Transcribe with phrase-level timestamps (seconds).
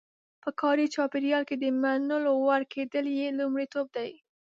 [0.43, 4.11] په کاري چاپېریال کې د منلو وړ کېدل یې لومړیتوب دی.